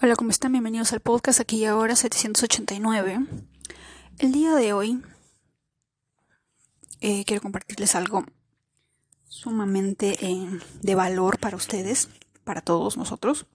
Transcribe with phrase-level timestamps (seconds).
[0.00, 0.52] Hola, ¿cómo están?
[0.52, 3.26] Bienvenidos al podcast aquí y ahora 789.
[4.20, 5.02] El día de hoy
[7.00, 8.24] eh, quiero compartirles algo
[9.24, 10.48] sumamente eh,
[10.82, 12.10] de valor para ustedes,
[12.44, 13.48] para todos nosotros,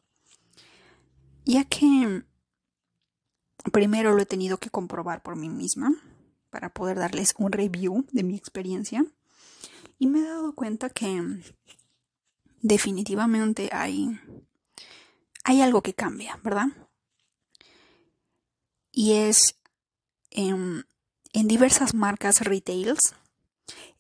[1.46, 2.26] ya que
[3.72, 5.94] primero lo he tenido que comprobar por mí misma
[6.50, 9.06] para poder darles un review de mi experiencia
[9.98, 11.24] y me he dado cuenta que
[12.62, 14.20] definitivamente hay
[15.44, 16.68] hay algo que cambia, ¿verdad?
[18.92, 19.56] Y es
[20.32, 20.86] en,
[21.34, 23.16] diversas marcas retails,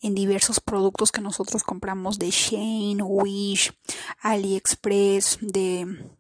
[0.02, 3.74] en diversos productos que nosotros compramos de Shane, Wish,
[4.22, 6.12] AliExpress, de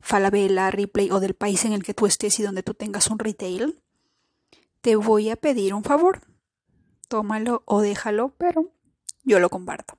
[0.00, 3.18] Falabella, Ripley o del país en el que tú estés y donde tú tengas un
[3.18, 3.80] retail,
[4.80, 6.22] te voy a pedir un favor.
[7.08, 8.72] Tómalo o déjalo, pero
[9.24, 9.98] yo lo comparto.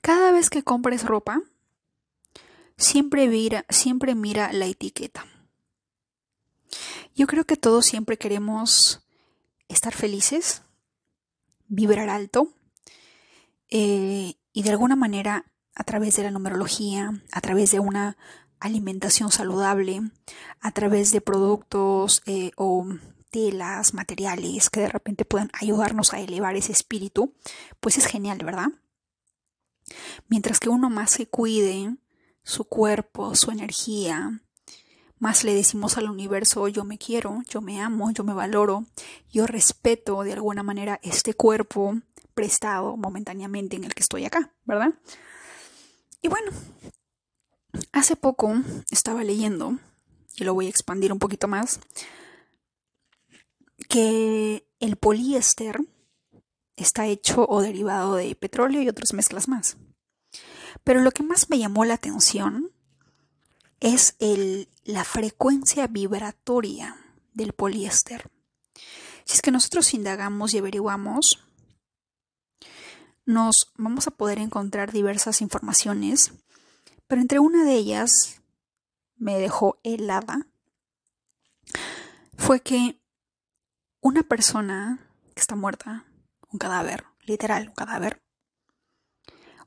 [0.00, 1.42] Cada vez que compres ropa,
[2.76, 5.26] siempre mira, siempre mira la etiqueta.
[7.14, 9.06] Yo creo que todos siempre queremos
[9.68, 10.62] estar felices,
[11.68, 12.52] vibrar alto
[13.70, 18.16] eh, y de alguna manera a través de la numerología, a través de una
[18.60, 20.00] alimentación saludable,
[20.60, 22.86] a través de productos eh, o
[23.30, 27.34] telas, materiales que de repente puedan ayudarnos a elevar ese espíritu,
[27.80, 28.68] pues es genial, ¿verdad?
[30.28, 31.96] Mientras que uno más se cuide,
[32.44, 34.40] su cuerpo, su energía.
[35.18, 38.84] Más le decimos al universo, yo me quiero, yo me amo, yo me valoro,
[39.32, 41.94] yo respeto de alguna manera este cuerpo
[42.34, 44.94] prestado momentáneamente en el que estoy acá, ¿verdad?
[46.20, 46.52] Y bueno,
[47.92, 48.54] hace poco
[48.90, 49.78] estaba leyendo,
[50.36, 51.80] y lo voy a expandir un poquito más,
[53.88, 55.80] que el poliéster
[56.76, 59.76] está hecho o derivado de petróleo y otras mezclas más.
[60.84, 62.70] Pero lo que más me llamó la atención
[63.80, 64.16] es
[64.84, 66.96] la frecuencia vibratoria
[67.32, 68.30] del poliéster.
[69.24, 71.44] Si es que nosotros indagamos y averiguamos,
[73.26, 76.32] nos vamos a poder encontrar diversas informaciones,
[77.06, 78.42] pero entre una de ellas
[79.16, 80.46] me dejó helada,
[82.36, 83.00] fue que
[84.00, 84.98] una persona
[85.34, 86.04] que está muerta,
[86.50, 88.23] un cadáver, literal, un cadáver,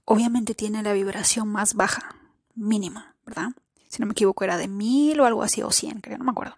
[0.09, 2.15] obviamente tiene la vibración más baja,
[2.55, 3.49] mínima, ¿verdad?
[3.89, 6.31] Si no me equivoco era de mil o algo así, o cien, creo, no me
[6.31, 6.55] acuerdo.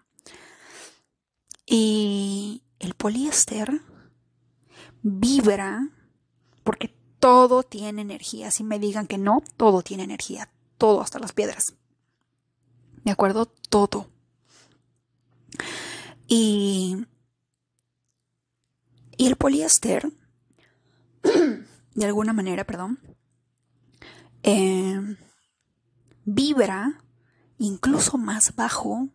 [1.66, 3.80] Y el poliéster
[5.02, 5.88] vibra
[6.62, 8.52] porque todo tiene energía.
[8.52, 11.74] Si me digan que no, todo tiene energía, todo, hasta las piedras.
[13.04, 13.46] ¿De acuerdo?
[13.46, 14.08] Todo.
[16.28, 17.04] Y,
[19.16, 20.12] y el poliéster,
[21.94, 23.00] de alguna manera, perdón,
[24.42, 25.16] eh,
[26.24, 27.02] vibra
[27.58, 29.08] incluso más bajo,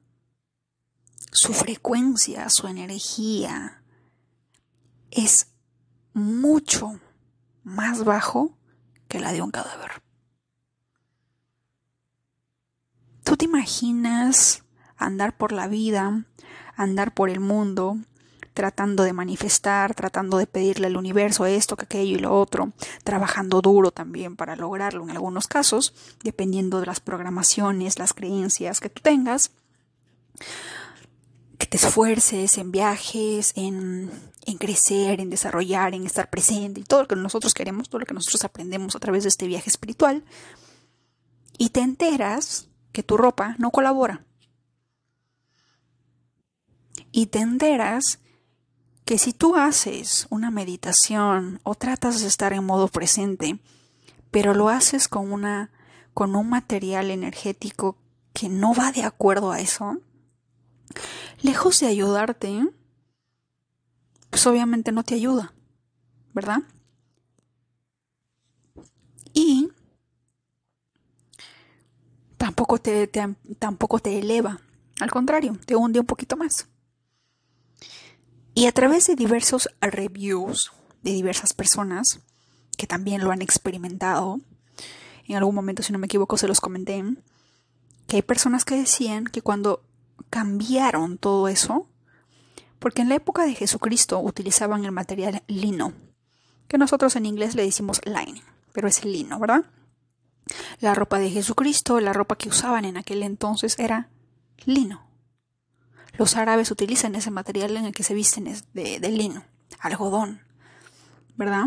[1.31, 3.84] su frecuencia, su energía
[5.12, 5.47] es
[6.14, 7.00] mucho
[7.64, 8.58] más bajo
[9.08, 10.03] que la de un cadáver.
[13.24, 14.64] ¿Tú te imaginas
[14.96, 16.25] andar por la vida,
[16.75, 17.97] andar por el mundo,
[18.56, 22.72] tratando de manifestar, tratando de pedirle al universo esto, que aquello y lo otro,
[23.04, 25.94] trabajando duro también para lograrlo en algunos casos,
[26.24, 29.52] dependiendo de las programaciones, las creencias que tú tengas,
[31.58, 34.10] que te esfuerces en viajes, en,
[34.46, 38.06] en crecer, en desarrollar, en estar presente y todo lo que nosotros queremos, todo lo
[38.06, 40.24] que nosotros aprendemos a través de este viaje espiritual,
[41.58, 44.24] y te enteras que tu ropa no colabora.
[47.12, 48.20] Y te enteras
[49.06, 53.60] que si tú haces una meditación o tratas de estar en modo presente,
[54.32, 55.72] pero lo haces con una
[56.14, 57.98] con un material energético
[58.34, 60.00] que no va de acuerdo a eso,
[61.42, 62.66] lejos de ayudarte,
[64.30, 65.54] pues obviamente no te ayuda,
[66.34, 66.60] ¿verdad?
[69.34, 69.70] Y
[72.38, 73.08] tampoco te,
[73.60, 74.62] tampoco te eleva,
[75.02, 76.70] al contrario, te hunde un poquito más.
[78.57, 80.72] Y a través de diversos reviews
[81.03, 82.22] de diversas personas
[82.78, 84.40] que también lo han experimentado,
[85.28, 87.03] en algún momento, si no me equivoco, se los comenté,
[88.07, 89.84] que hay personas que decían que cuando
[90.29, 91.90] cambiaron todo eso,
[92.79, 95.91] porque en la época de Jesucristo utilizaban el material lino,
[96.69, 98.41] que nosotros en inglés le decimos line,
[98.72, 99.66] pero es lino, ¿verdad?
[100.79, 104.07] La ropa de Jesucristo, la ropa que usaban en aquel entonces era
[104.66, 105.05] lino.
[106.17, 109.44] Los árabes utilizan ese material en el que se visten de, de lino,
[109.79, 110.41] algodón,
[111.35, 111.66] ¿verdad?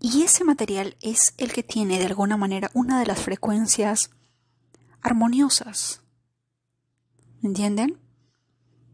[0.00, 4.10] Y ese material es el que tiene de alguna manera una de las frecuencias
[5.00, 6.02] armoniosas.
[7.42, 7.98] ¿Entienden?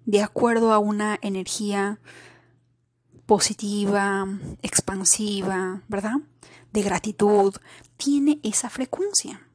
[0.07, 2.01] De acuerdo a una energía
[3.27, 4.27] positiva,
[4.63, 6.17] expansiva, ¿verdad?
[6.73, 7.55] De gratitud,
[7.97, 9.48] tiene esa frecuencia.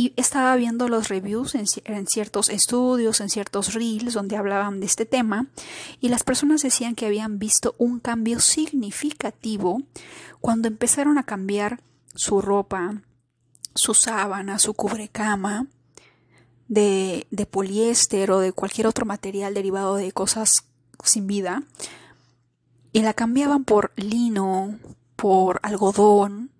[0.00, 5.04] Y estaba viendo los reviews en, ciertos estudios, en ciertos reels donde hablaban de este
[5.04, 5.48] tema,
[6.00, 9.82] y las personas decían que habían visto un cambio significativo
[10.40, 11.82] cuando empezaron a cambiar
[12.14, 13.02] su ropa,
[13.74, 15.66] su sábana, su cubrecama,
[16.66, 20.64] de, de poliéster o de cualquier otro material derivado de cosas
[21.04, 21.62] sin vida,
[22.94, 24.78] y la cambiaban por lino,
[25.14, 26.52] por algodón,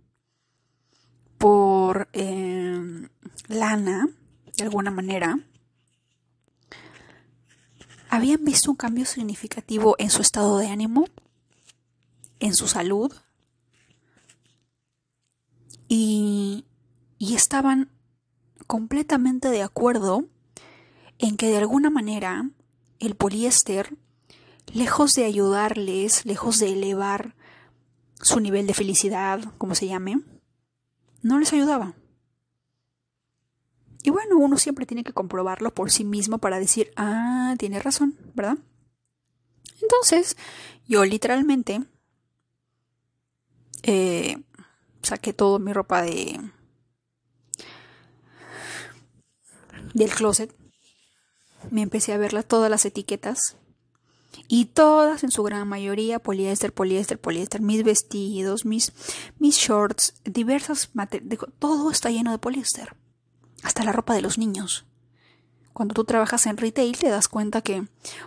[1.41, 3.09] por em,
[3.49, 4.09] lana,
[4.57, 5.39] de alguna manera,
[8.09, 11.07] habían visto un cambio significativo en su estado de ánimo,
[12.41, 13.13] en su salud,
[15.89, 16.65] y,
[17.19, 17.91] y estaban
[18.67, 20.27] completamente de acuerdo
[21.19, 22.49] en que de alguna manera
[22.99, 23.97] el poliéster,
[24.73, 27.35] lejos de ayudarles, lejos de elevar
[28.21, 30.21] su nivel de felicidad, como se llame,
[31.23, 31.95] no les ayudaba.
[34.03, 38.17] Y bueno, uno siempre tiene que comprobarlo por sí mismo para decir, ah, tiene razón,
[38.35, 38.59] ¿verdad?
[39.83, 40.37] Entonces,
[40.87, 41.83] yo literalmente
[43.83, 44.39] eh,
[45.03, 46.41] saqué toda mi ropa de
[49.95, 50.55] del closet.
[51.71, 53.57] Me empecé a ver todas las etiquetas
[54.49, 58.93] y todas en su gran mayoría poliéster, poliéster, poliéster, mis vestidos, mis,
[59.39, 60.91] mis shorts, diversas
[61.59, 62.97] todo está lleno de poliéster,
[63.63, 64.87] hasta la ropa de los niños.
[65.73, 67.85] Cuando tú trabajas en retail te das cuenta que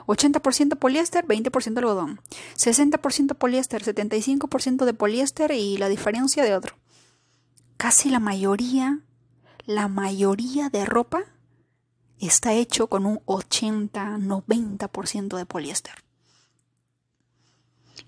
[0.08, 2.22] 80% poliéster, 20% algodón,
[2.56, 6.76] 60% poliéster, 75% de poliéster y la diferencia de otro.
[7.78, 9.00] Casi la mayoría,
[9.66, 11.24] la mayoría de ropa
[12.20, 15.94] está hecho con un 80-90% de poliéster.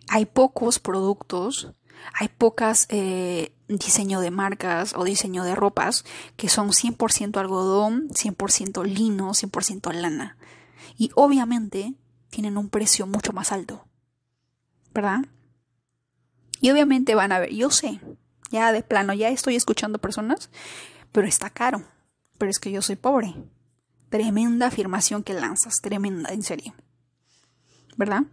[0.08, 1.74] Hay pocos productos,
[2.14, 6.06] hay pocas eh, diseño de marcas o diseño de ropas
[6.38, 10.38] que son 100% algodón, 100% lino, 100% lana.
[10.98, 11.96] Y obviamente
[12.30, 13.88] tienen un precio mucho más alto.
[14.94, 15.26] ¿Verdad?
[16.62, 18.00] Y obviamente van a ver, yo sé,
[18.50, 20.50] ya de plano, ya estoy escuchando personas,
[21.12, 21.84] pero está caro.
[22.38, 23.36] Pero es que yo soy pobre.
[24.10, 26.74] Tremenda afirmación que lanzas, tremenda, en serio.
[27.98, 28.24] ¿Verdad?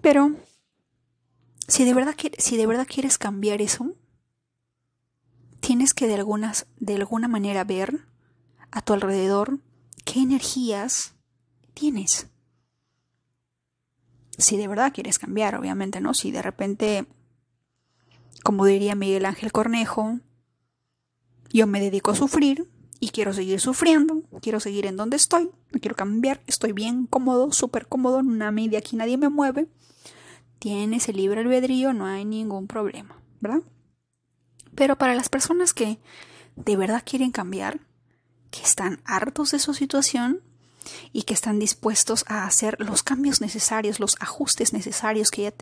[0.00, 0.36] Pero,
[1.68, 3.94] si de verdad, si de verdad quieres cambiar eso,
[5.60, 6.24] tienes que de,
[6.80, 8.06] de alguna manera ver
[8.70, 9.60] a tu alrededor
[10.04, 11.14] qué energías
[11.74, 12.28] tienes.
[14.36, 16.12] Si de verdad quieres cambiar, obviamente, ¿no?
[16.12, 17.06] Si de repente,
[18.42, 20.18] como diría Miguel Ángel Cornejo,
[21.52, 22.68] yo me dedico a sufrir,
[23.04, 27.52] y quiero seguir sufriendo, quiero seguir en donde estoy, no quiero cambiar, estoy bien cómodo,
[27.52, 29.66] súper cómodo, en una media aquí nadie me mueve,
[30.64, 33.60] tienes el libre albedrío, no hay ningún problema, ¿verdad?
[34.74, 35.98] Pero para las personas que
[36.56, 37.80] de verdad quieren cambiar,
[38.50, 40.40] que están hartos de su situación,
[41.12, 45.52] y que están dispuestos a hacer los cambios necesarios, los ajustes necesarios que, ya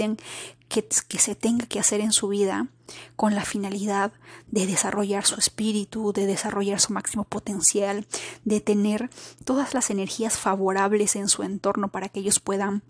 [0.69, 2.69] que se tenga que hacer en su vida
[3.17, 4.13] con la finalidad
[4.51, 8.07] de desarrollar su espíritu, de desarrollar su máximo potencial,
[8.45, 9.11] de tener
[9.45, 12.83] todas las energías favorables en su entorno para que ellos puedan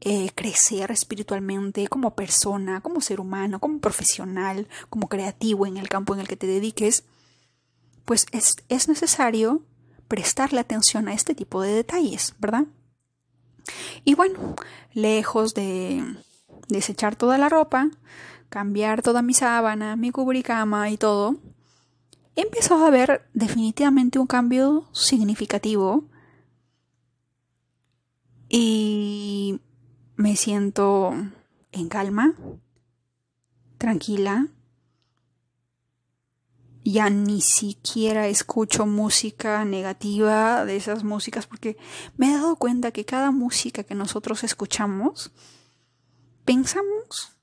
[0.00, 6.14] eh, crecer espiritualmente como persona, como ser humano, como profesional, como creativo en el campo
[6.14, 7.04] en el que te dediques,
[8.04, 9.62] pues es, es necesario
[10.08, 12.66] prestarle atención a este tipo de detalles, ¿verdad?
[14.04, 14.54] Y bueno,
[14.92, 16.02] lejos de
[16.68, 17.90] desechar toda la ropa,
[18.48, 21.36] cambiar toda mi sábana, mi cubricama y todo,
[22.36, 26.04] empezó a haber definitivamente un cambio significativo
[28.48, 29.60] y
[30.16, 31.14] me siento
[31.72, 32.34] en calma,
[33.78, 34.48] tranquila,
[36.92, 41.76] ya ni siquiera escucho música negativa de esas músicas porque
[42.16, 45.32] me he dado cuenta que cada música que nosotros escuchamos
[46.44, 47.36] pensamos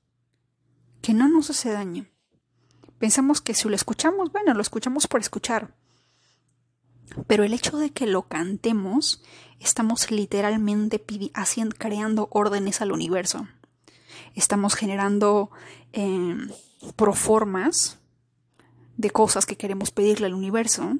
[1.02, 2.06] que no nos hace daño.
[2.98, 5.74] Pensamos que si lo escuchamos, bueno, lo escuchamos por escuchar.
[7.26, 9.22] Pero el hecho de que lo cantemos,
[9.60, 13.46] estamos literalmente haciendo, creando órdenes al universo.
[14.34, 15.50] Estamos generando
[15.92, 16.34] eh,
[16.96, 17.98] proformas
[18.96, 20.96] de cosas que queremos pedirle al universo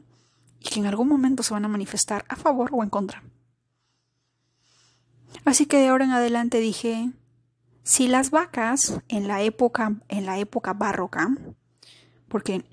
[0.61, 3.23] y que en algún momento se van a manifestar a favor o en contra.
[5.45, 7.11] Así que de ahora en adelante dije,
[7.83, 11.29] si las vacas en la época en la época barroca,
[12.29, 12.65] porque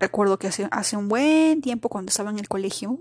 [0.00, 2.98] recuerdo que hace, hace un buen tiempo cuando estaba en el colegio,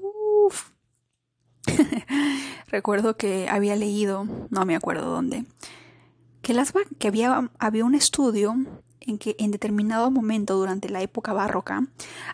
[2.67, 5.45] recuerdo que había leído, no me acuerdo dónde,
[6.41, 8.55] que, las, que había, había un estudio
[9.01, 11.87] en que en determinado momento durante la época barroca,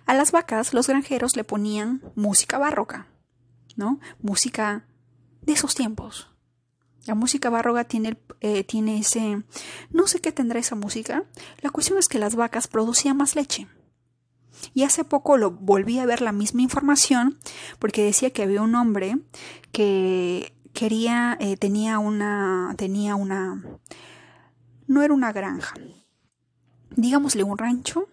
[0.05, 3.07] a las vacas los granjeros le ponían música barroca,
[3.75, 4.00] ¿no?
[4.21, 4.86] Música
[5.41, 6.29] de esos tiempos.
[7.05, 9.43] La música barroca tiene, eh, tiene ese...
[9.91, 11.24] No sé qué tendrá esa música.
[11.62, 13.67] La cuestión es que las vacas producían más leche.
[14.74, 17.38] Y hace poco lo volví a ver la misma información
[17.79, 19.17] porque decía que había un hombre
[19.71, 23.63] que quería, eh, tenía una, tenía una,
[24.88, 25.75] no era una granja,
[26.98, 28.10] digámosle un rancho,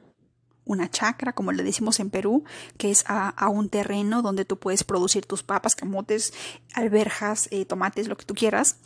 [0.65, 2.45] una chacra, como le decimos en Perú,
[2.79, 6.33] que es a, un terreno donde tú puedes producir tus papas, camotes,
[6.75, 8.77] alberjas, eh, tomates, lo que tú quieras.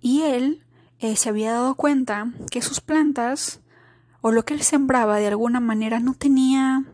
[0.00, 0.64] Y él
[1.00, 3.60] eh, se había dado cuenta que sus plantas
[4.20, 6.84] o lo que él sembraba de alguna manera no tenía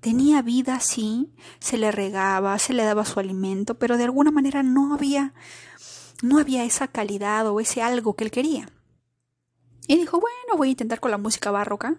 [0.00, 4.64] tenía vida sí, se le regaba, se le daba su alimento, pero de alguna manera
[4.64, 5.32] no había
[6.22, 8.68] no había esa calidad o ese algo que él quería.
[9.86, 11.96] Y dijo, bueno, voy a intentar con la música barroca.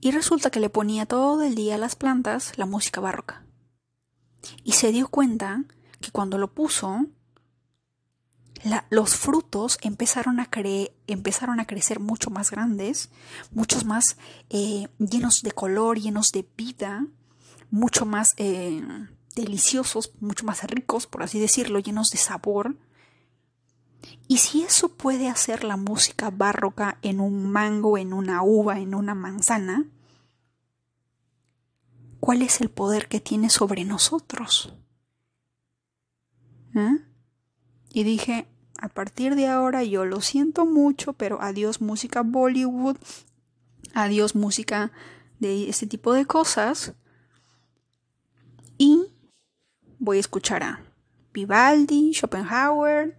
[0.00, 3.44] Y resulta que le ponía todo el día a las plantas la música barroca.
[4.62, 5.64] Y se dio cuenta
[6.00, 7.06] que cuando lo puso,
[8.90, 10.48] los frutos empezaron a,
[11.06, 13.10] empezaron a crecer mucho más grandes,
[13.50, 14.16] muchos más
[14.50, 17.06] eh, llenos de color, llenos de vida,
[17.70, 18.82] mucho más eh,
[19.34, 22.76] deliciosos, mucho más ricos, por así decirlo, llenos de sabor.
[24.26, 28.94] Y si eso puede hacer la música barroca en un mango, en una uva, en
[28.94, 29.84] una manzana,
[32.20, 34.74] ¿cuál es el poder que tiene sobre nosotros?
[36.74, 36.98] ¿Eh?
[37.92, 42.96] Y dije, a partir de ahora yo lo siento mucho, pero adiós música Bollywood,
[43.94, 44.90] adiós música
[45.38, 46.94] de ese tipo de cosas.
[48.78, 49.06] Y
[49.98, 50.82] voy a escuchar a
[51.32, 53.16] Vivaldi, Schopenhauer,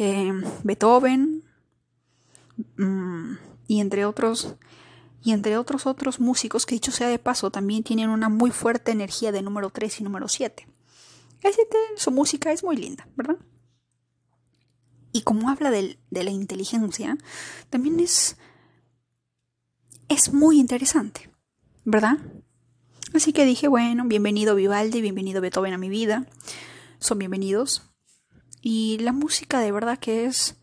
[0.00, 1.42] Em, Beethoven
[2.76, 3.32] mm,
[3.66, 4.54] y entre otros
[5.24, 8.92] y entre otros otros músicos que dicho sea de paso también tienen una muy fuerte
[8.92, 10.68] energía de número 3 y número 7.
[11.96, 13.38] su música es muy linda, ¿verdad?
[15.12, 17.18] Y como habla de, de la inteligencia,
[17.68, 18.36] también es,
[20.08, 21.28] es muy interesante,
[21.84, 22.18] ¿verdad?
[23.14, 26.24] Así que dije, bueno, bienvenido Vivaldi, bienvenido Beethoven a mi vida,
[27.00, 27.87] son bienvenidos.
[28.60, 30.56] Y la música de verdad que es...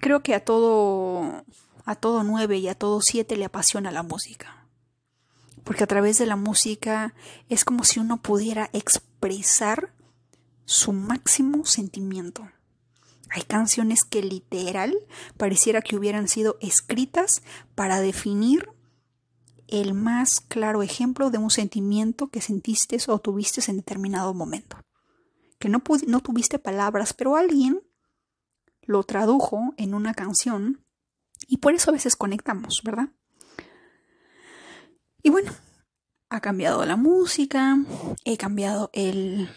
[0.00, 1.44] Creo que a todo...
[1.84, 4.66] A todo nueve y a todo siete le apasiona la música.
[5.64, 7.14] Porque a través de la música
[7.48, 9.92] es como si uno pudiera expresar
[10.64, 12.48] su máximo sentimiento.
[13.30, 14.94] Hay canciones que literal
[15.36, 17.42] pareciera que hubieran sido escritas
[17.74, 18.68] para definir
[19.72, 24.76] el más claro ejemplo de un sentimiento que sentiste o tuviste en determinado momento.
[25.58, 27.80] Que no, no tuviste palabras, pero alguien
[28.82, 30.84] lo tradujo en una canción
[31.48, 33.08] y por eso a veces conectamos, ¿verdad?
[35.22, 35.52] Y bueno,
[36.28, 37.78] ha cambiado la música,
[38.24, 39.48] he cambiado el...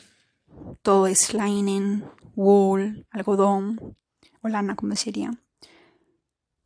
[0.81, 2.05] Todo es linen,
[2.35, 3.97] wool, algodón
[4.41, 5.31] o lana, como decía.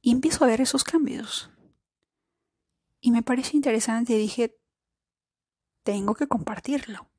[0.01, 1.49] Y empiezo a ver esos cambios.
[3.01, 4.57] Y me parece interesante dije,
[5.83, 7.09] tengo que compartirlo.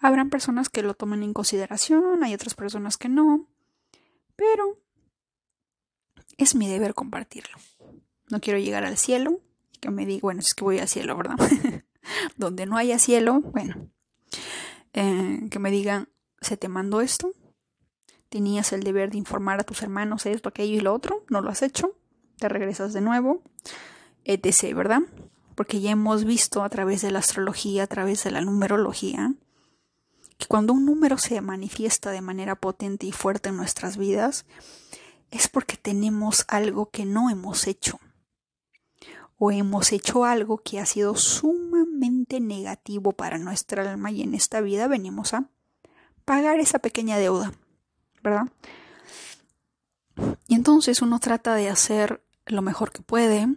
[0.00, 3.48] Habrán personas que lo tomen en consideración, hay otras personas que no,
[4.34, 4.80] pero
[6.38, 7.56] es mi deber compartirlo.
[8.30, 9.40] No quiero llegar al cielo
[9.72, 11.36] y que me diga, bueno, es que voy al cielo, ¿verdad?
[12.36, 13.90] Donde no haya cielo, bueno,
[14.92, 16.08] eh, que me digan,
[16.40, 17.32] se te mandó esto,
[18.28, 21.50] tenías el deber de informar a tus hermanos esto, aquello y lo otro, no lo
[21.50, 21.96] has hecho,
[22.38, 23.44] te regresas de nuevo
[24.24, 25.00] etc., ¿verdad?
[25.54, 29.34] Porque ya hemos visto a través de la astrología, a través de la numerología,
[30.38, 34.44] que cuando un número se manifiesta de manera potente y fuerte en nuestras vidas,
[35.30, 38.00] es porque tenemos algo que no hemos hecho.
[39.38, 44.60] O hemos hecho algo que ha sido sumamente negativo para nuestra alma y en esta
[44.60, 45.48] vida venimos a
[46.24, 47.52] pagar esa pequeña deuda,
[48.22, 48.46] ¿verdad?
[50.46, 53.48] Y entonces uno trata de hacer lo mejor que puede,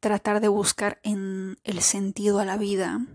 [0.00, 3.06] tratar de buscar en el sentido a la vida.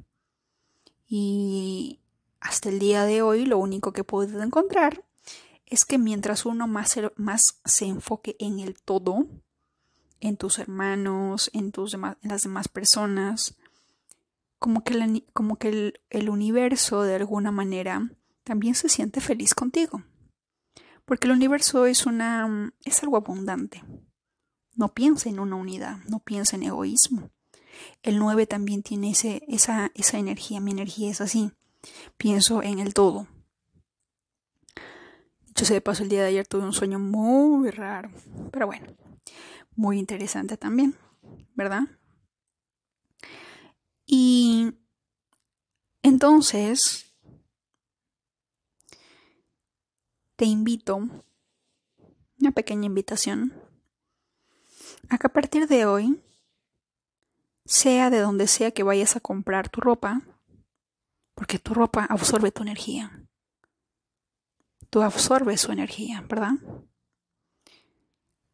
[1.08, 2.00] Y
[2.40, 5.04] hasta el día de hoy lo único que puedo encontrar
[5.66, 9.28] es que mientras uno más, más se enfoque en el todo,
[10.20, 13.56] en tus hermanos, en, tus las demás personas,
[14.60, 18.10] como que, como que el, el universo de alguna manera
[18.44, 20.04] también se siente feliz contigo.
[21.06, 23.84] Porque el universo es una es algo abundante.
[24.76, 27.30] No piensa en una unidad, no piensa en egoísmo.
[28.04, 31.52] El 9 también tiene esa, esa energía, mi energía es así.
[32.18, 33.28] Pienso en el todo.
[35.56, 38.12] Yo sé de paso, el día de ayer tuve un sueño muy raro,
[38.52, 38.88] pero bueno,
[39.76, 40.96] muy interesante también,
[41.54, 41.84] ¿verdad?
[44.06, 44.74] Y
[46.04, 47.14] entonces,
[50.36, 50.98] te invito,
[52.40, 53.54] una pequeña invitación,
[55.10, 56.22] a a partir de hoy,
[57.66, 60.22] sea de donde sea que vayas a comprar tu ropa,
[61.34, 63.26] porque tu ropa absorbe tu energía.
[64.90, 66.54] Tú absorbes su energía, ¿verdad?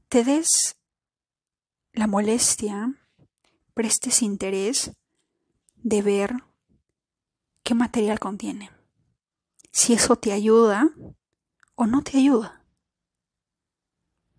[0.07, 0.75] Te des
[1.93, 2.93] la molestia,
[3.73, 4.91] prestes interés
[5.75, 6.33] de ver
[7.63, 8.71] qué material contiene.
[9.71, 10.89] Si eso te ayuda
[11.75, 12.65] o no te ayuda.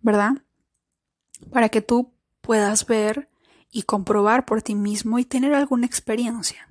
[0.01, 0.42] ¿Verdad?
[1.51, 3.29] Para que tú puedas ver
[3.71, 6.69] y comprobar por ti mismo y tener alguna experiencia.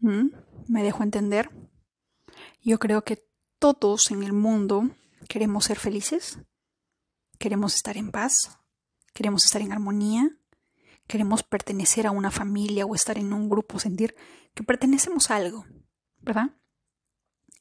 [0.00, 0.28] ¿Mm?
[0.68, 1.50] ¿Me dejo entender?
[2.62, 3.26] Yo creo que
[3.58, 4.90] todos en el mundo
[5.28, 6.38] queremos ser felices,
[7.38, 8.58] queremos estar en paz,
[9.12, 10.30] queremos estar en armonía,
[11.08, 14.14] queremos pertenecer a una familia o estar en un grupo, sentir
[14.54, 15.66] que pertenecemos a algo,
[16.20, 16.50] ¿verdad?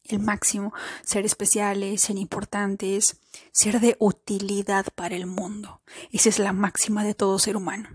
[0.08, 0.74] El máximo,
[1.04, 3.20] ser especiales, ser importantes,
[3.52, 5.82] ser de utilidad para el mundo.
[6.12, 7.90] Esa es la máxima de todo ser humano.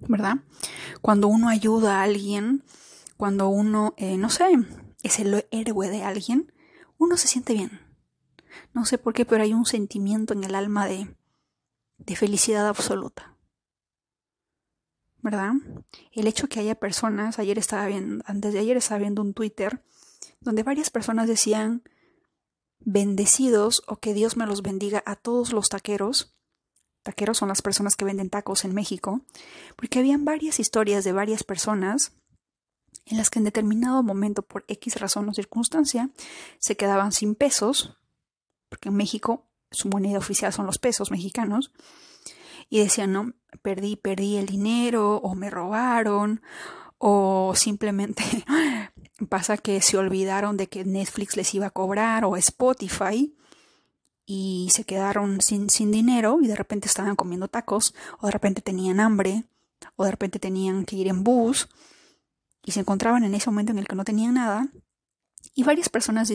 [0.00, 0.38] ¿Verdad?
[1.00, 2.62] Cuando uno ayuda a alguien,
[3.16, 4.44] cuando uno, eh, no sé,
[5.02, 6.52] es el héroe de alguien,
[6.98, 7.80] uno se siente bien.
[8.72, 11.16] No sé por qué, pero hay un sentimiento en el alma de,
[11.98, 13.38] de felicidad absoluta.
[15.22, 15.52] ¿verdad?
[16.12, 19.82] El hecho que haya personas, ayer estaba viendo, antes de ayer estaba viendo un Twitter
[20.40, 21.82] donde varias personas decían
[22.80, 26.34] bendecidos o que Dios me los bendiga a todos los taqueros.
[27.02, 29.22] Taqueros son las personas que venden tacos en México,
[29.76, 32.12] porque habían varias historias de varias personas
[33.06, 36.10] en las que en determinado momento, por X razón o circunstancia,
[36.58, 37.96] se quedaban sin pesos,
[38.68, 41.72] porque en México su moneda oficial son los pesos mexicanos,
[42.68, 46.42] y decían, no, perdí, perdí el dinero o me robaron
[46.98, 48.22] o simplemente
[49.26, 53.34] pasa que se olvidaron de que Netflix les iba a cobrar o Spotify
[54.26, 58.60] y se quedaron sin, sin dinero y de repente estaban comiendo tacos o de repente
[58.60, 59.44] tenían hambre
[59.96, 61.68] o de repente tenían que ir en bus
[62.62, 64.68] y se encontraban en ese momento en el que no tenían nada.
[65.54, 66.30] Y varias personas,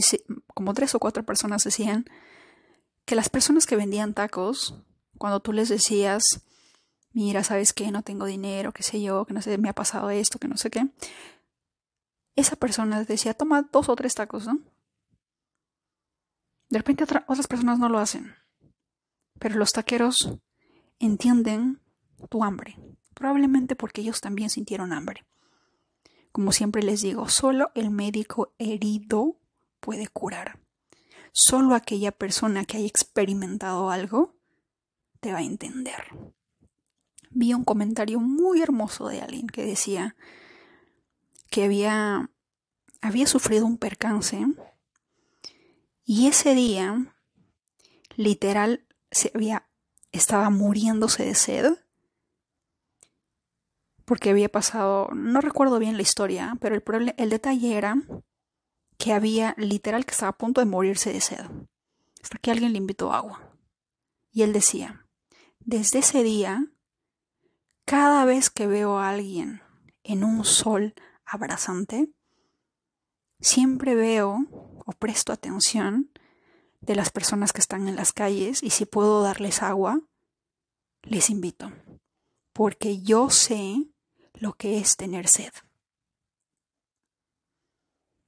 [0.53, 2.05] como tres o cuatro personas decían
[3.05, 4.75] que las personas que vendían tacos
[5.17, 6.41] cuando tú les decías,
[7.11, 10.09] mira, sabes que no tengo dinero, qué sé yo, que no sé, me ha pasado
[10.09, 10.87] esto, que no sé qué,
[12.35, 14.59] esa persona decía, toma dos o tres tacos, ¿no?
[16.69, 18.33] De repente otras personas no lo hacen,
[19.39, 20.39] pero los taqueros
[20.99, 21.81] entienden
[22.29, 22.77] tu hambre,
[23.13, 25.25] probablemente porque ellos también sintieron hambre.
[26.31, 29.39] Como siempre les digo, solo el médico herido
[29.79, 30.59] puede curar.
[31.31, 34.35] Solo aquella persona que haya experimentado algo
[35.19, 36.03] te va a entender.
[37.29, 40.15] Vi un comentario muy hermoso de alguien que decía
[41.53, 42.31] que había,
[42.99, 44.43] había sufrido un percance
[46.03, 47.15] y ese día,
[48.15, 49.69] literal, se había,
[50.11, 51.77] estaba muriéndose de sed
[54.03, 58.01] porque había pasado, no recuerdo bien la historia, pero el, el detalle era
[58.97, 61.45] que había literal que estaba a punto de morirse de sed,
[62.23, 63.55] hasta que alguien le invitó agua.
[64.31, 65.05] Y él decía,
[65.59, 66.65] desde ese día,
[67.85, 69.61] cada vez que veo a alguien
[70.03, 70.95] en un sol
[71.33, 72.09] abrasante,
[73.39, 74.47] siempre veo
[74.85, 76.09] o presto atención
[76.81, 80.01] de las personas que están en las calles y si puedo darles agua,
[81.03, 81.71] les invito,
[82.53, 83.87] porque yo sé
[84.33, 85.51] lo que es tener sed.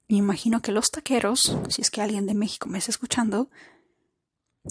[0.08, 3.50] Me imagino que los taqueros, si es que alguien de México me está escuchando,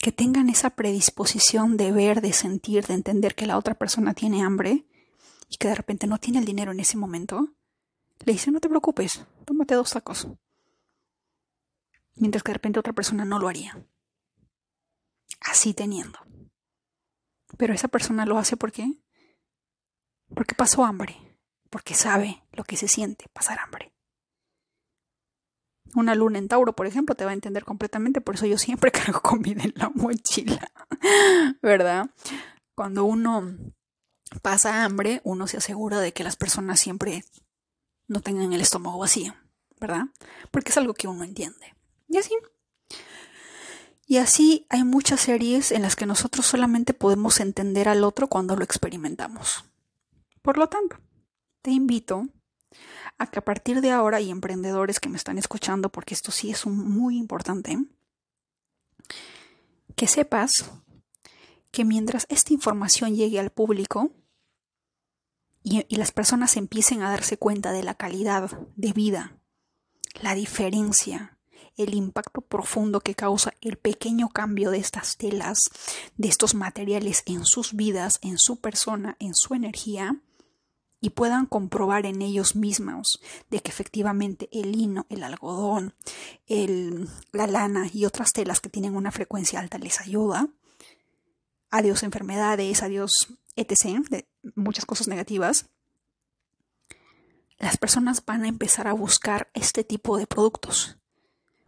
[0.00, 4.42] que tengan esa predisposición de ver, de sentir, de entender que la otra persona tiene
[4.42, 4.86] hambre
[5.48, 7.48] y que de repente no tiene el dinero en ese momento,
[8.24, 10.28] le dice no te preocupes, tómate dos tacos.
[12.16, 13.84] Mientras que de repente otra persona no lo haría.
[15.40, 16.18] Así teniendo.
[17.58, 18.86] Pero esa persona lo hace porque
[20.34, 21.38] porque pasó hambre,
[21.70, 23.92] porque sabe lo que se siente pasar hambre.
[25.94, 28.90] Una luna en Tauro, por ejemplo, te va a entender completamente, por eso yo siempre
[28.92, 30.70] cargo comida en la mochila,
[31.62, 32.10] ¿verdad?
[32.74, 33.56] Cuando uno
[34.42, 37.24] pasa hambre, uno se asegura de que las personas siempre
[38.08, 39.34] no tengan el estómago vacío,
[39.80, 40.06] ¿verdad?
[40.50, 41.74] Porque es algo que uno entiende.
[42.08, 42.34] Y así.
[44.06, 48.54] Y así hay muchas series en las que nosotros solamente podemos entender al otro cuando
[48.56, 49.64] lo experimentamos.
[50.42, 50.98] Por lo tanto,
[51.62, 52.28] te invito
[53.16, 56.50] a que a partir de ahora, y emprendedores que me están escuchando, porque esto sí
[56.50, 57.78] es muy importante,
[59.96, 60.70] que sepas
[61.70, 64.10] que mientras esta información llegue al público
[65.64, 69.38] y, las personas empiecen a darse cuenta de la calidad de vida,
[70.20, 71.38] la diferencia,
[71.76, 75.70] el impacto profundo que causa el pequeño cambio de estas telas,
[76.16, 80.20] de estos materiales en sus vidas, en su persona, en su energía,
[81.00, 85.94] y puedan comprobar en ellos mismos de que efectivamente el lino, el algodón,
[86.46, 90.48] el, la lana y otras telas que tienen una frecuencia alta les ayuda.
[91.70, 95.70] Adiós enfermedades, adiós etc., de muchas cosas negativas.
[97.58, 100.98] Las personas van a empezar a buscar este tipo de productos,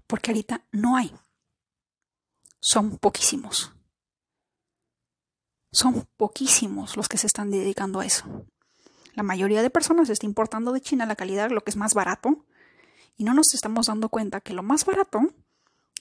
[0.07, 1.14] porque ahorita no hay.
[2.61, 3.72] Son poquísimos.
[5.72, 8.46] Son poquísimos los que se están dedicando a eso.
[9.14, 12.44] La mayoría de personas está importando de China la calidad, lo que es más barato,
[13.16, 15.20] y no nos estamos dando cuenta que lo más barato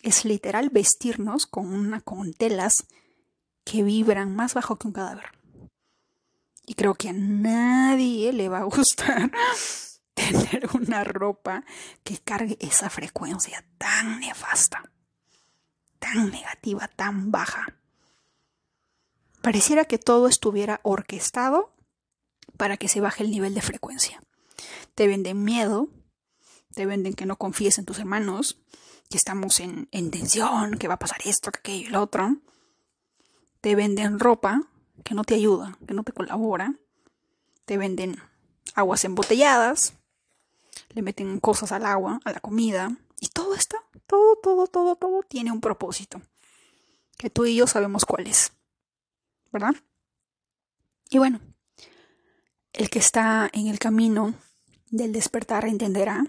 [0.02, 2.86] es literal vestirnos con, una, con telas
[3.64, 5.32] que vibran más bajo que un cadáver.
[6.66, 9.32] Y creo que a nadie le va a gustar
[10.14, 11.64] tener una ropa
[12.04, 14.92] que cargue esa frecuencia tan nefasta,
[16.00, 17.76] tan negativa, tan baja.
[19.42, 21.76] Pareciera que todo estuviera orquestado
[22.58, 24.22] para que se baje el nivel de frecuencia.
[24.96, 25.90] Te venden miedo,
[26.74, 28.60] te venden que no confíes en tus hermanos,
[29.10, 32.38] que estamos en, tensión, que va a pasar esto, que aquello y lo otro.
[33.62, 34.64] Te venden ropa
[35.04, 36.76] que no te ayuda, que no te colabora.
[37.66, 38.18] Te venden
[38.76, 39.94] aguas embotelladas,
[40.90, 43.78] le meten cosas al agua, a la comida, y todo esto,
[44.08, 46.22] todo, todo, todo, todo tiene un propósito,
[47.18, 48.52] que tú y yo sabemos cuál es,
[49.52, 49.76] ¿verdad?
[51.10, 51.40] Y bueno,
[52.74, 54.34] el que está en el camino
[54.90, 56.26] del despertar entenderá.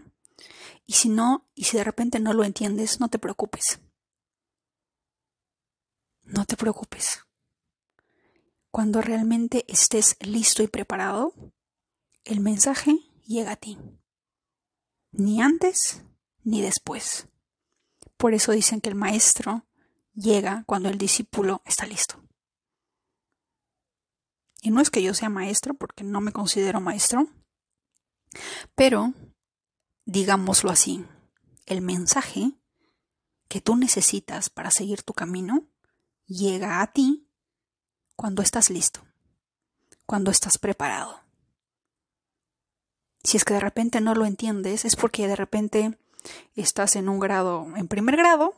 [0.87, 3.81] Y si no, y si de repente no lo entiendes, no te preocupes.
[6.22, 7.26] No te preocupes.
[8.77, 11.33] Cuando realmente estés listo y preparado,
[12.25, 13.79] el mensaje llega a ti.
[15.12, 16.05] Ni antes
[16.45, 17.27] ni después.
[18.19, 19.67] Por eso dicen que el maestro
[20.12, 22.23] llega cuando el discípulo está listo.
[24.61, 27.31] Y no es que yo sea maestro, porque no me considero maestro,
[28.75, 29.15] pero,
[30.05, 31.03] digámoslo así,
[31.65, 32.53] el mensaje
[33.49, 35.67] que tú necesitas para seguir tu camino
[36.27, 37.26] llega a ti
[38.16, 39.00] cuando estás listo,
[40.07, 41.20] cuando estás preparado.
[43.22, 45.98] Si es que de repente no lo entiendes, es porque de repente
[46.55, 48.55] estás en un grado, en primer grado,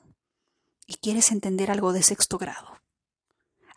[0.86, 2.80] y quieres entender algo de sexto grado.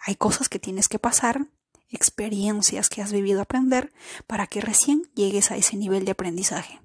[0.06, 1.48] Hay cosas que tienes que pasar
[1.89, 3.91] experiencias que has vivido aprender
[4.28, 6.82] para que recién llegues a ese nivel de aprendizaje.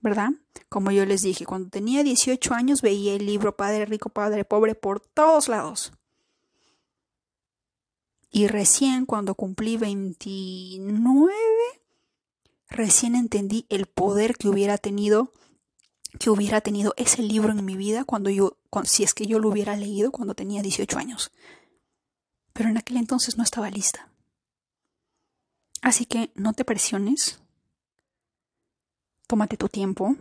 [0.00, 0.30] ¿Verdad?
[0.68, 4.74] Como yo les dije, cuando tenía 18 años veía el libro Padre Rico, Padre Pobre
[4.74, 5.92] por todos lados.
[8.36, 11.32] Y recién cuando cumplí 29,
[12.68, 15.32] recién entendí el poder que hubiera tenido
[16.20, 19.48] que hubiera tenido ese libro en mi vida cuando yo si es que yo lo
[19.48, 21.32] hubiera leído cuando tenía 18 años.
[22.52, 24.12] Pero en aquel entonces no estaba lista.
[25.80, 27.40] Así que no te presiones,
[29.26, 30.14] tómate tu tiempo,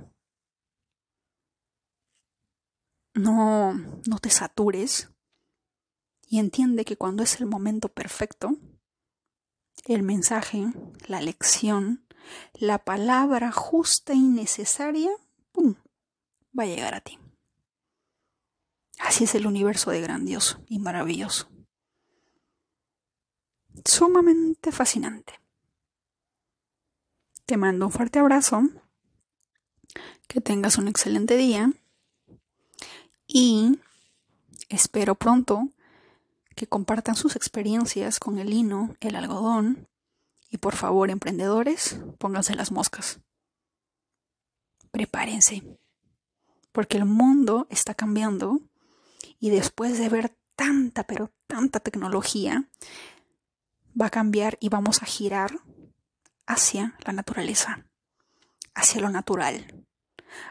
[3.13, 5.09] no, no te satures
[6.27, 8.57] y entiende que cuando es el momento perfecto,
[9.85, 10.65] el mensaje,
[11.07, 12.05] la lección,
[12.53, 15.11] la palabra justa y necesaria,
[15.51, 15.75] ¡pum!,
[16.57, 17.19] va a llegar a ti.
[18.99, 21.49] Así es el universo de grandioso y maravilloso
[23.83, 25.39] sumamente fascinante.
[27.45, 28.63] Te mando un fuerte abrazo,
[30.27, 31.71] que tengas un excelente día
[33.27, 33.79] y
[34.69, 35.69] espero pronto
[36.55, 39.87] que compartan sus experiencias con el lino, el algodón
[40.49, 43.19] y por favor emprendedores, pónganse las moscas.
[44.91, 45.77] Prepárense,
[46.71, 48.61] porque el mundo está cambiando
[49.39, 52.69] y después de ver tanta, pero tanta tecnología,
[53.99, 55.59] va a cambiar y vamos a girar
[56.45, 57.85] hacia la naturaleza,
[58.73, 59.85] hacia lo natural,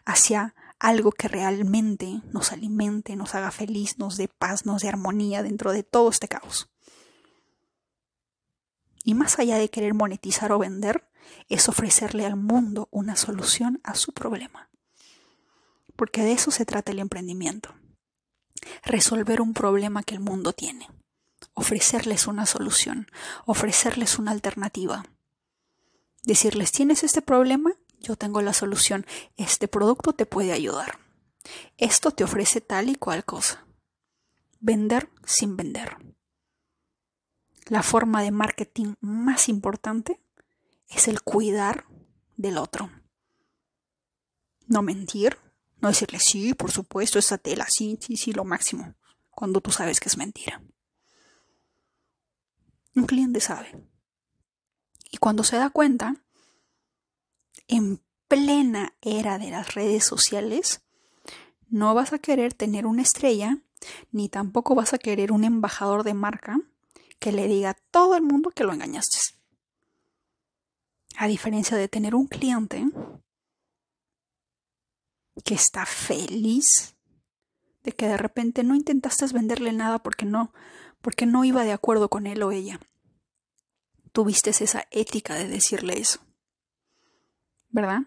[0.05, 5.43] hacia algo que realmente nos alimente, nos haga feliz, nos dé paz, nos dé armonía
[5.43, 6.71] dentro de todo este caos.
[9.05, 11.09] Y más allá de querer monetizar o vender,
[11.49, 14.71] es ofrecerle al mundo una solución a su problema.
[15.97, 17.75] Porque de eso se trata el emprendimiento.
[18.83, 20.89] resolver un problema que el mundo tiene,
[21.53, 23.09] ofrecerles una solución,
[23.45, 25.05] ofrecerles una alternativa.
[26.23, 27.73] Decirles, ¿tienes este problema?
[28.05, 29.07] Yo tengo la solución.
[29.39, 30.99] Este producto te puede ayudar.
[31.79, 33.65] Esto te ofrece tal y cual cosa.
[34.61, 35.97] Vender sin vender.
[37.67, 40.21] La forma de marketing más importante
[40.89, 41.87] es el cuidar
[42.37, 42.91] del otro.
[44.67, 45.39] No mentir,
[45.81, 48.95] no decirle sí, por supuesto, esa tela, sí, sí, sí, lo máximo,
[49.31, 50.63] cuando tú sabes que es mentira.
[52.95, 53.83] Un cliente sabe.
[55.11, 56.24] Y cuando se da cuenta,
[57.69, 60.83] en plena era de las redes sociales,
[61.69, 63.59] no vas a querer tener una estrella,
[64.13, 66.59] ni tampoco vas a querer un embajador de marca
[67.19, 69.19] que le diga a todo el mundo que lo engañaste.
[71.17, 72.87] A diferencia de tener un cliente
[75.45, 76.95] que está feliz
[77.83, 80.53] de que de repente no intentaste venderle nada porque no,
[81.01, 82.81] porque no iba de acuerdo con él o ella.
[84.13, 86.21] Tuviste esa ética de decirle eso.
[87.75, 88.03] ¿Verdad?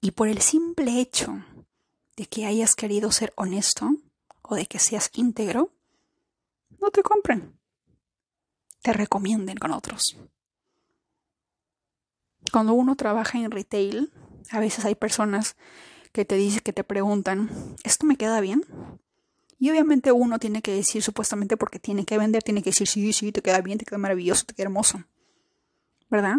[0.00, 1.44] Y por el simple hecho
[2.16, 3.94] de que hayas querido ser honesto
[4.42, 5.70] o de que seas íntegro,
[6.80, 7.56] no te compren.
[8.82, 10.18] Te recomienden con otros.
[12.50, 14.12] Cuando uno trabaja en retail,
[14.50, 15.54] a veces hay personas
[16.10, 18.64] que te dicen, que te preguntan, ¿esto me queda bien?
[19.60, 23.12] Y obviamente uno tiene que decir, supuestamente porque tiene que vender, tiene que decir, sí,
[23.12, 25.04] sí, te queda bien, te queda maravilloso, te queda hermoso.
[26.10, 26.38] ¿Verdad?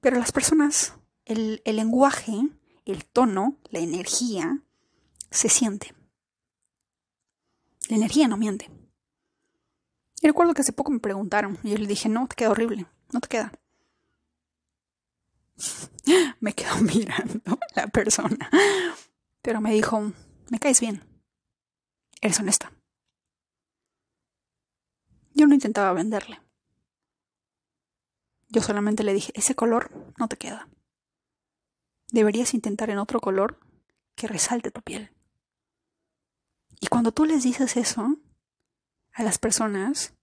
[0.00, 0.94] Pero las personas,
[1.30, 2.32] el, lenguaje,
[2.84, 4.62] el tono, la energía,
[5.30, 5.94] se siente.
[7.88, 8.68] La energía no miente.
[10.20, 12.86] Y recuerdo que hace poco me preguntaron y yo le dije, no, te queda horrible,
[13.12, 13.52] no te queda.
[16.40, 18.50] me quedó mirando la persona.
[19.40, 20.12] Pero me dijo,
[20.50, 21.02] me caes bien.
[22.20, 22.72] Eres honesta.
[25.32, 26.40] Yo no intentaba venderle.
[28.48, 30.68] Yo solamente le dije, ese color no te queda.
[32.12, 33.60] Deberías intentar en otro color
[34.14, 35.10] que resalte tu piel.
[36.80, 38.16] Y cuando tú les dices eso
[39.12, 40.14] a las personas,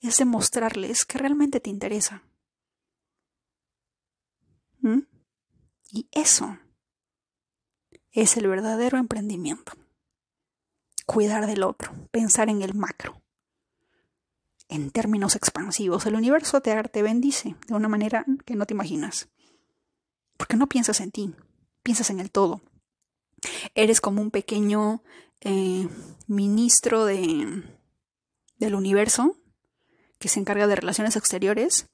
[0.00, 2.22] es demostrarles que realmente te interesa.
[4.80, 5.00] ¿Mm?
[5.90, 6.58] Y eso
[8.10, 9.72] es el verdadero emprendimiento.
[11.06, 13.22] Cuidar del otro, pensar en el macro.
[14.68, 19.28] En términos expansivos, el universo te, te bendice de una manera que no te imaginas.
[20.42, 21.32] Porque no piensas en ti,
[21.84, 22.62] piensas en el todo.
[23.76, 25.04] Eres como un pequeño
[25.40, 25.86] eh,
[26.26, 27.62] ministro de,
[28.56, 29.36] del universo
[30.18, 31.86] que se encarga de relaciones exteriores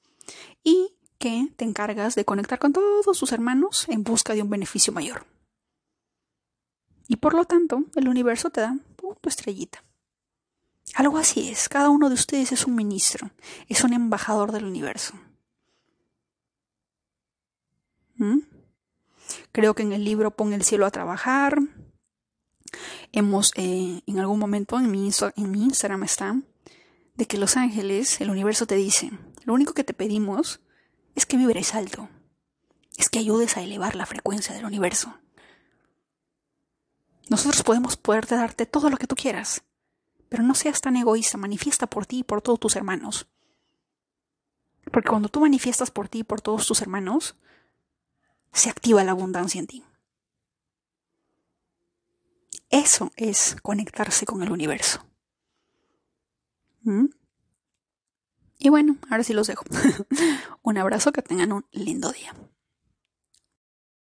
[0.64, 4.94] y que te encargas de conectar con todos sus hermanos en busca de un beneficio
[4.94, 5.26] mayor.
[7.06, 9.84] Y por lo tanto, el universo te da tu estrellita.
[10.94, 13.30] Algo así es, cada uno de ustedes es un ministro,
[13.68, 15.12] es un embajador del universo.
[19.52, 21.58] Creo que en el libro Pon el cielo a trabajar,
[23.12, 26.40] hemos eh, en algún momento en mi, Instagram está
[27.14, 29.10] de que los ángeles, el universo te dice,
[29.44, 30.60] lo único que te pedimos
[31.14, 32.08] es que vibres alto,
[32.96, 35.14] es que ayudes a elevar la frecuencia del universo.
[37.28, 39.62] Nosotros podemos poderte darte todo lo que tú quieras,
[40.28, 43.26] pero no seas tan egoísta, manifiesta por ti y por todos tus hermanos.
[44.92, 47.36] Porque cuando tú manifiestas por ti y por todos tus hermanos,
[48.52, 49.84] se activa la abundancia en ti.
[52.70, 55.04] Eso es conectarse con el universo.
[56.82, 57.06] ¿Mm?
[58.58, 59.64] Y bueno, ahora sí los dejo.
[60.62, 62.34] un abrazo, que tengan un lindo día.